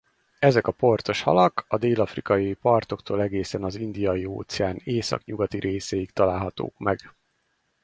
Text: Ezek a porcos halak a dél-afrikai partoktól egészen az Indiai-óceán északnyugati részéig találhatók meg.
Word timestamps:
Ezek 0.39 0.67
a 0.67 0.71
porcos 0.71 1.21
halak 1.21 1.65
a 1.67 1.77
dél-afrikai 1.77 2.53
partoktól 2.53 3.21
egészen 3.21 3.63
az 3.63 3.75
Indiai-óceán 3.75 4.81
északnyugati 4.83 5.59
részéig 5.59 6.11
találhatók 6.11 6.77
meg. 6.77 6.99